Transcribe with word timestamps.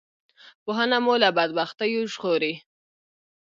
پوهنه 0.63 0.97
مو 1.05 1.13
له 1.23 1.29
بدبختیو 1.37 2.01
ژغوری 2.13 2.53